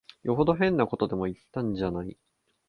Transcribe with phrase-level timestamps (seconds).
[0.23, 2.17] よほど変なことでも言ったんじゃない。